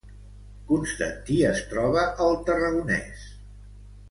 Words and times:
Constantí 0.71 1.37
es 1.49 1.61
troba 1.75 2.07
al 2.25 2.37
Tarragonès 2.49 3.23